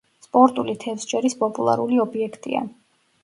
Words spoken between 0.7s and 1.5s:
თევზჭერის